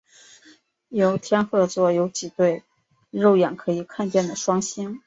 [0.89, 2.63] 在天鹤座有几对
[3.11, 4.99] 肉眼可以看见的双星。